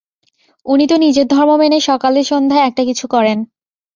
উনি 0.65 0.85
তো 0.87 0.95
নিজের 0.97 1.25
ধর্ম 1.27 1.51
মেনে 1.57 1.79
সকালে 1.81 2.19
সন্ধ্যায় 2.23 2.65
একটা-কিছু 2.65 3.05
করেন। 3.07 3.37